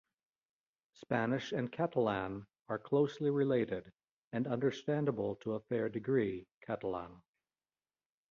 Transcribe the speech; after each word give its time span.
Spanish 0.93 1.51
and 1.51 1.71
Catalan 1.71 2.47
are 2.69 2.79
closely 2.79 3.29
related 3.29 3.93
and 4.33 4.47
understandable 4.47 5.35
to 5.41 5.53
a 5.53 5.59
fair 5.59 5.89
degree 5.89 6.47
Catalan. 6.63 7.21